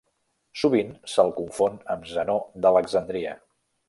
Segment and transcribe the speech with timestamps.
[0.61, 3.37] Sovint se'l confon amb Zenó d'Alexandria.